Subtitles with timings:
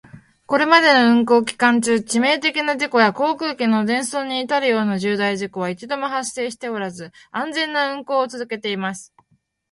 [0.47, 9.13] これまでの運航期間中、致命的な事故や航空機の全損に至るような重大事故は一度も発生しておらず、安全な運航を続けています。